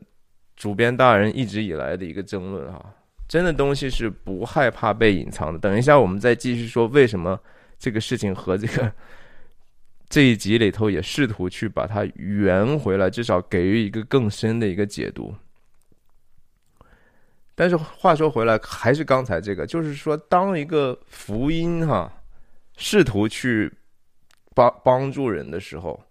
[0.57, 2.93] 主编大人一直以来的一个争论哈。
[3.29, 5.57] 真的东西是不害怕被隐藏的。
[5.57, 7.39] 等一下，我们再继续说为什么
[7.79, 8.91] 这个事情和这个
[10.09, 15.33] 这一集里头也试图去把它圆回来，至少给予一个更深的一个解读。
[17.55, 22.11] 但是话说回来，还是刚才这个，就是说，当一个福音哈，
[22.75, 23.71] 试图去。
[24.53, 26.03] 帮帮助人的时候，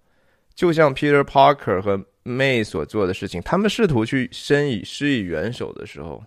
[0.55, 6.24] 就像 Peter Parker 和 May 所做的事情，他们试图去伸以施以援手的时候，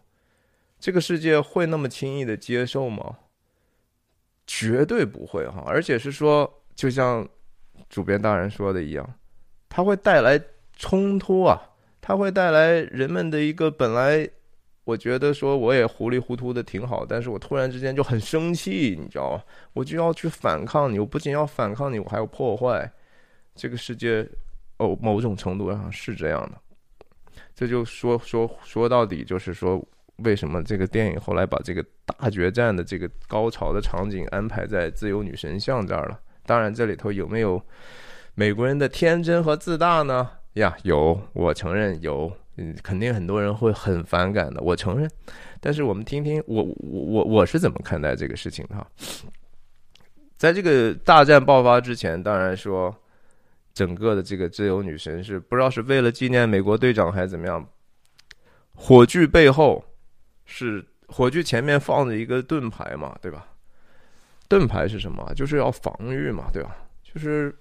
[0.80, 3.18] 这个世界会那么轻易的接受吗？
[4.48, 5.64] 绝对不会哈！
[5.66, 7.28] 而且是说，就像
[7.90, 9.14] 主编大人说的一样，
[9.70, 10.40] 它会带来
[10.76, 11.60] 冲突啊，
[12.02, 14.30] 它会带来人们的一个本来。
[14.86, 19.44] 我觉得说我也糊里糊涂的挺好，但是我突然之间就很生气，你知道吗？
[19.74, 22.90] 我就要去反抗你，我不仅要反抗你，我还要破坏
[23.54, 24.26] 这个世界。
[24.78, 27.40] 哦，某种程度上是这样的。
[27.56, 29.82] 这就说说说到底，就是说
[30.18, 36.20] 为什么这个电影后来把这个大决战的这个高潮的场景安排在自由女神像这儿了？
[36.46, 37.62] 当然，这里头有没有
[38.34, 40.30] 美国人的天真和自大呢？
[40.56, 42.30] 呀，有，我承认有。
[42.58, 45.10] 嗯，肯定很多人会很反感的，我承认。
[45.60, 48.88] 但是我们听听我我我我是怎么看待这个事情的哈。
[50.38, 52.96] 在这个大战爆发之前，当然说
[53.74, 57.66] 整个的这个自由女神是不知道是为了纪念美国队长还是怎么样。
[58.74, 59.84] 火炬背后
[60.46, 63.48] 是火炬前面放着一个盾牌嘛，对吧？
[64.48, 65.34] 盾牌是什么？
[65.34, 66.76] 就是要防御嘛，对吧？
[67.02, 67.56] 就是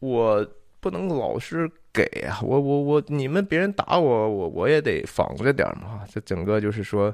[0.00, 0.46] 我
[0.80, 1.70] 不能老是。
[1.90, 6.04] 给啊，我我我，你们别人打我，我我也得防着点嘛。
[6.08, 7.12] 这整个就是说，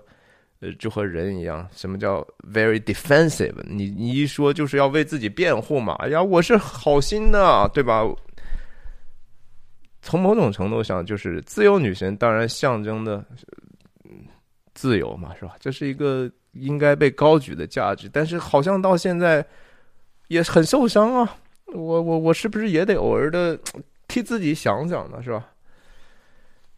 [0.61, 2.21] 呃，就和人一样，什么叫
[2.53, 3.55] very defensive？
[3.65, 5.95] 你你一说就是要为自己辩护嘛。
[6.01, 8.05] 哎呀，我是好心的，对吧？
[10.03, 13.25] 从某种程度上，就是自由女神，当然象征的
[14.75, 15.57] 自由嘛，是吧？
[15.59, 19.43] 这是一个应该被高举的价值，但是好像到现在
[20.29, 21.37] 也很受伤啊。
[21.75, 23.59] 我我我是不是也得偶尔的？
[24.07, 25.49] 替自己想想呢，是吧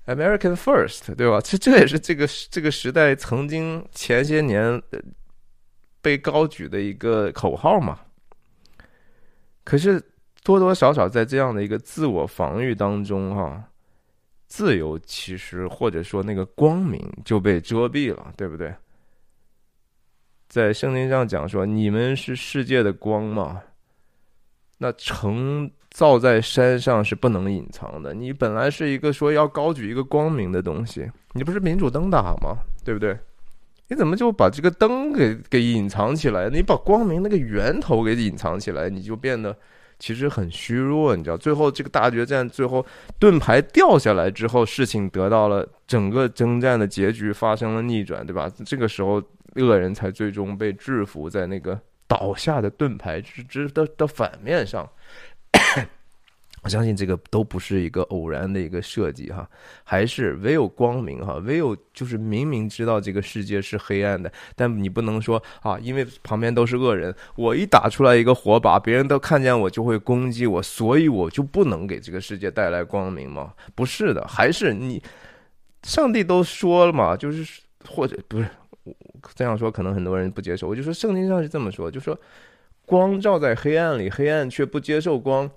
[0.07, 1.41] ？American First，对吧？
[1.41, 4.81] 这这也是这个这个时代曾经前些年
[6.01, 8.01] 被高举的一个口号嘛。
[9.65, 10.01] 可是
[10.45, 13.63] 多多少少在这样的一个自我防御当中，哈，
[14.47, 18.73] 自由其实或者说那个光明就被遮蔽了，对不对？
[20.49, 23.61] 在圣经上讲说，你们是世界的光嘛。
[24.79, 28.13] 那城造在山上是不能隐藏的。
[28.13, 32.59] 你本来是一个说要高举一个光明的东西，你不是民主灯塔吗？
[32.85, 33.19] 对不对？
[33.89, 36.51] 你怎么就把这个灯给给隐藏起来？
[36.51, 39.57] 你把光明那个源头给隐藏起来，你就变得
[39.99, 41.17] 其实很虚弱。
[41.17, 42.85] 你知道，最后这个大决战，最后
[43.19, 48.51] 盾牌掉下来之后，事情得到了整个征战的结局发生了逆转，对吧？
[48.67, 49.23] 这个时候
[49.55, 51.81] 恶人才最终被制服在那个。
[52.07, 54.89] 倒下的盾牌之之的的反面上，
[56.63, 59.49] 我相信这个都不是一个偶然的一个设计哈，
[59.85, 73.55] 还是唯有光明哈，唯有就是明明知道这个世界是黑暗的，但你不能说啊，因为旁边都是恶人，我一打出来一个火把，别人都看见我就会攻击我，所以我就不能给这个世界带来光明吗？
[73.77, 75.01] 不是的，还是你，
[75.85, 78.49] 上帝都说了嘛，就是或者不是
[79.35, 82.19] 这样说，可能很多人不接受，我就说圣经上是这么说，就说
[82.85, 85.51] 光照在黑暗里，黑暗却不接受光。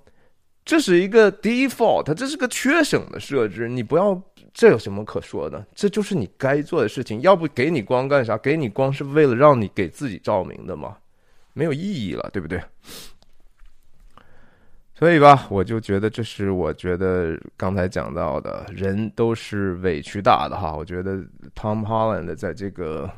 [0.66, 4.22] 这是一个 default，这是个缺省的设置，你不要，
[4.54, 5.66] 这有什么可说的？
[5.74, 7.20] 这就是你该做的事情。
[7.22, 8.38] 要不给你光干啥？
[8.38, 10.98] 给你光是为了让你给自己照明的吗？
[11.54, 12.62] 没有意义了，对不对？
[14.94, 20.76] 所以吧，我就觉得这是我觉得刚才讲到的，人都是委屈大的哈。
[20.76, 21.16] 我觉得
[21.56, 23.10] Tom Holland 在这个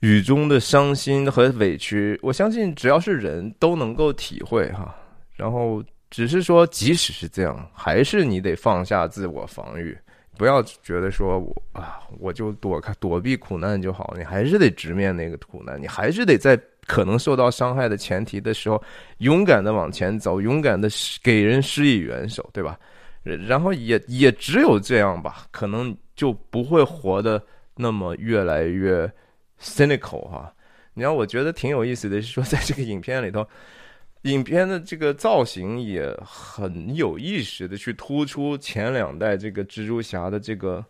[0.00, 4.94] 雨中的伤心和委屈，我相信只要是人都能够体会哈。
[5.34, 9.96] 然后只是说，即使是这样，还是你得放下自我防御，
[10.36, 14.14] 不要觉得说我啊，我就躲开躲避苦难就好。
[14.16, 18.82] 你还是得直面那个苦难，你还是得在可能受到伤害的前提的时候，
[19.18, 20.88] 勇敢的往前走，勇敢的
[21.22, 22.78] 给人施以援手，对吧？
[23.24, 27.42] 然后也也只有这样吧，可能就不会活得
[27.76, 29.10] 那么越来越
[29.60, 30.52] cynical 哈。
[30.94, 33.46] 你让我觉得挺有意思的是说，在这个影片里头。
[34.22, 40.84] 影片的这个造型也很有意识的去突出前两代这个蜘蛛侠的这个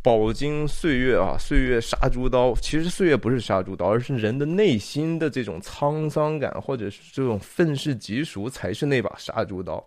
[0.00, 2.54] 饱经岁月啊，岁月杀猪刀。
[2.54, 9.84] 其实岁月不是杀猪刀，而是人的内心的这种沧桑感，或者是这种愤世嫉俗，才是那把杀猪刀。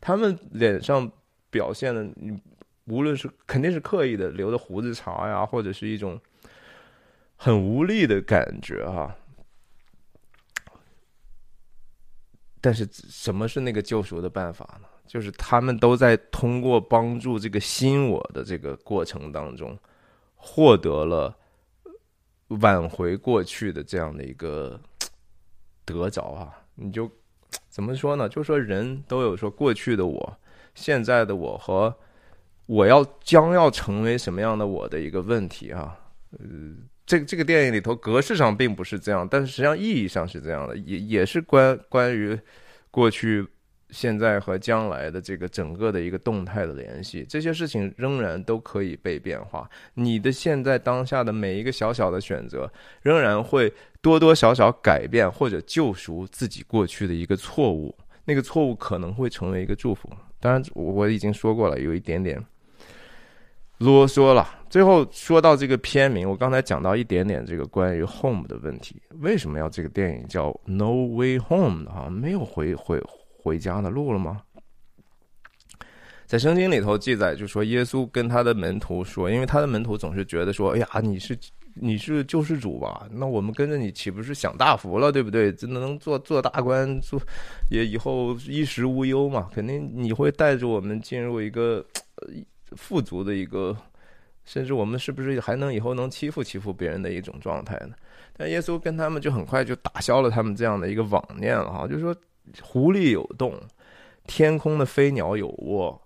[0.00, 1.08] 他们脸上
[1.50, 2.36] 表现的，你
[2.86, 6.20] 无论是肯定是刻意的留的胡子茬呀，或者是一种
[7.38, 9.16] 很无力的感觉啊。
[12.60, 14.88] 但是什么是那个救赎的办法呢？
[15.06, 19.78] 就是他们都在通过帮助这个新我的这个过程当中，
[20.34, 21.34] 获得了
[22.48, 24.78] 挽回过去的这样的一个
[25.84, 26.52] 得着啊！
[26.74, 27.08] 你就
[27.70, 28.28] 怎么说呢？
[28.28, 30.38] 就说人都有说过去的我、
[30.74, 31.96] 现在的我和
[32.66, 35.96] 我要将要成为什么样的我的一个问题啊！
[36.32, 36.38] 呃。
[37.08, 42.38] 这这个电影里头格式上并不是这样，但是实际上意义上是这样的，也也是关关于
[42.90, 43.46] 过去、
[43.88, 47.24] 现在和将来的这个整个的一个动态的联系。
[47.26, 49.66] 这些事情仍然都可以被变化。
[49.94, 57.96] 你的现在当下的每一个小小的选择，仍然会多多少少改变或者救赎自己过去的一个错误。
[58.26, 60.10] 那个错误可能会成为一个祝福。
[60.38, 62.44] 当然，我已经说过了，有一点点。
[63.78, 64.56] 啰嗦了。
[64.68, 69.00] 最后说到这个片名，我刚才讲到一点点这个关于 home 的问题。
[69.20, 71.90] 为什么要这个电影叫 No Way Home 呢？
[71.90, 73.00] 哈，没有回回
[73.42, 74.42] 回家的路了吗？
[76.26, 81.38] 在圣经里头记载，就说耶稣跟他的门徒说，因为他的门徒总是觉得说，哎呀，你是
[81.72, 83.08] 你是救世主吧？
[83.10, 85.50] 那我们跟着你岂不是享大福了，对不对？
[85.50, 87.18] 真的能做做大官，做
[87.70, 89.48] 也以后衣食无忧嘛？
[89.54, 91.82] 肯定你会带着我们进入一个。
[92.76, 93.76] 富足的一个，
[94.44, 97.94] 甚至我们是不是还能以后能欺负欺负别人的一种状态呢？
[98.36, 102.14] 但耶稣跟他们就很快就打消了他们这样的一个妄念了哈，就是说
[102.62, 103.52] 狐狸有洞，
[104.26, 106.00] 天空的飞鸟有窝，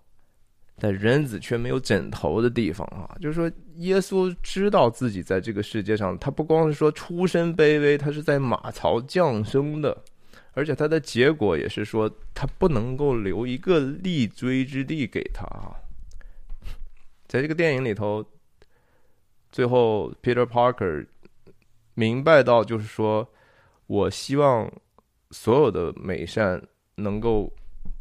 [0.78, 3.14] 但人子却没有枕头的地方啊！
[3.20, 9.96] 就是说耶稣知道自己在这个世界上，他不光是说出身卑微，他是在马槽降生的，
[10.54, 15.76] 而且他的结果也是说他不能够留一个立锥之地给他啊。
[17.32, 18.22] 在这个电影里头，
[19.50, 21.06] 最后 Peter Parker
[21.94, 23.26] 明白到，就是说，
[23.86, 24.70] 我希望
[25.30, 26.62] 所有的美善
[26.96, 27.50] 能够，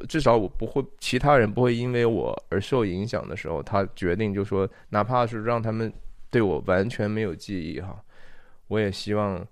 [0.10, 5.94] 至少我不会，其他人不会因为我而受影响的时候，他决定就说，哪怕是让他们
[6.30, 8.04] 对我完全没有记忆哈，
[8.68, 9.48] 我也希望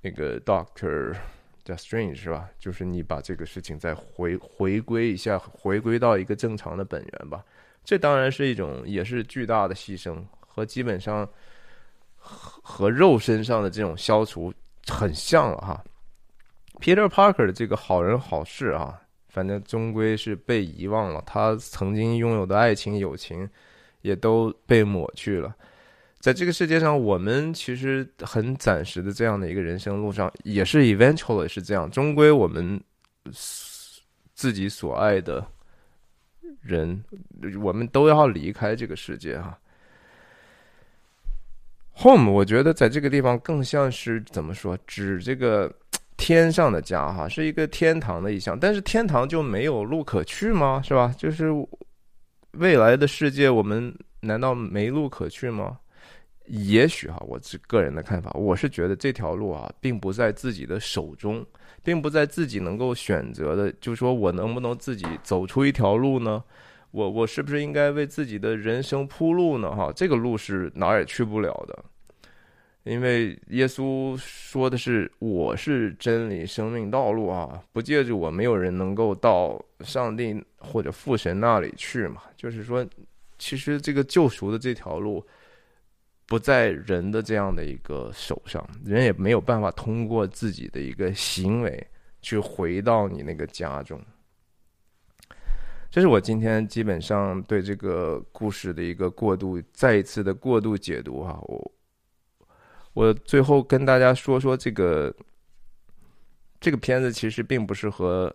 [0.00, 1.14] 那个 Doctor
[1.62, 2.48] 叫 Strange 是吧？
[2.58, 7.44] 就是你把这个事情再回回归一下，回归到一个正常的本源吧。
[7.88, 11.26] 这当然是一种，也是巨大的牺牲，和基本上
[12.16, 14.52] 和和肉身上的这种消除
[14.88, 15.82] 很像了哈。
[16.82, 23.48] Peter Parker 的这个好人好事啊，反正终归是被遗忘了，他曾经拥有的爱情、友情
[24.02, 25.56] 也都被抹去了。
[26.20, 32.78] 在这个世界上，我们其实很暂时的这样的一个人生路上，也是 eventually 是这样，终归我们
[34.34, 35.42] 自己所爱的。
[36.60, 37.02] 人，
[37.62, 39.58] 我们都要离开这个世界哈。
[42.00, 45.72] Home，我觉得在这个地方更像是怎么说，指这个
[46.16, 48.58] 天上的家哈，是一个天堂的意象。
[48.58, 50.80] 但是天堂就没有路可去吗？
[50.84, 51.14] 是吧？
[51.18, 51.50] 就是
[52.52, 55.78] 未来的世界，我们难道没路可去吗？
[56.48, 61.44] 也许哈，我是个人的看法，我是觉得这条路啊，并不在自己的手中，
[61.82, 63.70] 并不在自己能够选择的。
[63.80, 66.42] 就说我能不能自己走出一条路呢？
[66.90, 69.76] 我我是不是应该为自己的人生铺路呢？
[69.76, 71.84] 哈，这个路是哪儿也去不了的，
[72.84, 82.22] 因为耶稣说的是我是真理、生命、道路啊，不借助我，没有人能够到上帝或者父神那里去嘛。
[82.38, 82.86] 就是说，
[83.38, 85.22] 其实这个救赎的这条路。
[86.28, 91.86] 不在人的这样的一个手上，人也没有办法通过自己的一个行为
[92.20, 93.98] 去回到你那个家中。
[95.90, 101.40] 这是我今天基本上对这个故事的一个过度，再一次的过度解读哈。
[101.46, 101.72] 我
[102.92, 105.14] 我最后跟大家说说这个
[106.60, 108.30] 这个片子其实并不是和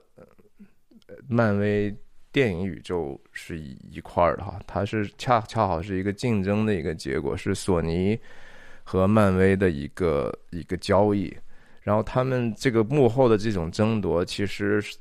[1.27, 1.95] 漫威。
[2.33, 8.19] 电影宇宙是一一块儿的哈，它是恰恰好是一个竞争的一个结果，是索尼
[8.83, 11.31] 和漫威的一个一个交易，
[11.83, 14.97] 然后他们这个幕后的这种争夺，其实是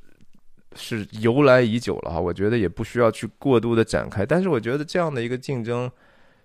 [0.76, 5.91] 是由来已久了哈，我觉得也不需要去过度的展开，但是我觉得这样的一个竞争，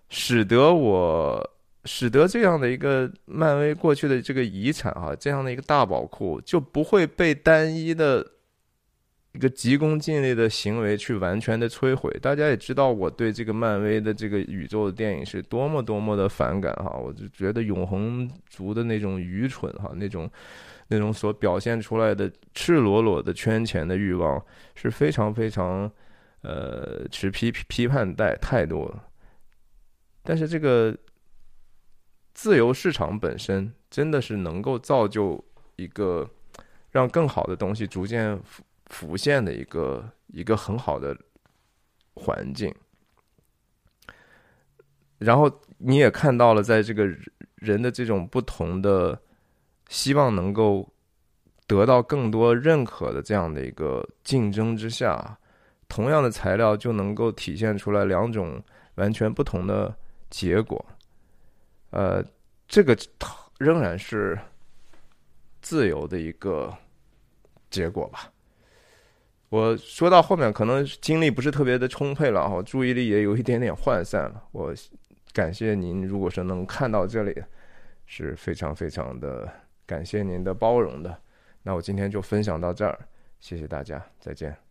[0.07, 1.51] 使得我
[1.83, 8.25] 使得这样的一个漫威过去的这个遗产哈，这样的一个大宝库就不会被单一的。
[9.37, 20.27] 一个急功近利的行为去完全的摧毁，大家也知道我对这个漫威的这个宇宙的电影是多么多么的反感哈，我就觉得永恒族的那种愚蠢哈，那种
[20.87, 25.87] 那种所表现出来的赤裸裸的圈钱的欲望是非常非常
[26.41, 28.91] 呃持批批判态态度，
[30.23, 30.97] 但是这个
[32.33, 35.39] 自由市场本身真的是能够造就
[35.75, 36.27] 一个
[36.89, 38.35] 让更好的东西逐渐。
[38.87, 41.15] 浮现的一个一个很好的
[42.15, 42.73] 环境，
[45.17, 47.05] 然后你也看到了，在这个
[47.55, 49.21] 人的这种不同的
[49.89, 50.87] 希望能够
[51.65, 55.37] 得到更多认可的这样的一个竞争之下，
[55.87, 58.63] 同样的材料就能够体现出来两种
[58.95, 59.95] 完全不同的
[60.29, 60.83] 结果。
[61.91, 62.23] 呃，
[62.67, 62.97] 这个
[63.57, 64.37] 仍然是
[65.61, 66.73] 自由的一个
[67.69, 68.31] 结果吧。
[69.49, 74.43] 我说到后面，可能精力不是特别的充沛了哈，注意力也有一点点涣散了。
[74.51, 74.73] 我
[75.33, 77.33] 感谢您，如果说能看到这里，
[78.05, 79.49] 是非常非常的
[79.85, 81.17] 感谢您的包容的。
[81.63, 82.99] 那我今天就分享到这儿，
[83.39, 84.66] 谢谢大家，再见。